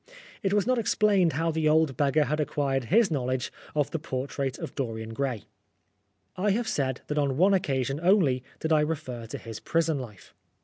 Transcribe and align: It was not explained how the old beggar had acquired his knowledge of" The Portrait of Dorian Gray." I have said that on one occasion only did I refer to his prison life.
It 0.41 0.51
was 0.51 0.65
not 0.65 0.79
explained 0.79 1.33
how 1.33 1.51
the 1.51 1.69
old 1.69 1.95
beggar 1.95 2.23
had 2.23 2.39
acquired 2.39 2.85
his 2.85 3.11
knowledge 3.11 3.53
of" 3.75 3.91
The 3.91 3.99
Portrait 3.99 4.57
of 4.57 4.73
Dorian 4.73 5.13
Gray." 5.13 5.43
I 6.35 6.49
have 6.49 6.67
said 6.67 7.01
that 7.05 7.19
on 7.19 7.37
one 7.37 7.53
occasion 7.53 7.99
only 8.01 8.43
did 8.59 8.73
I 8.73 8.81
refer 8.81 9.27
to 9.27 9.37
his 9.37 9.59
prison 9.59 9.99
life. 9.99 10.33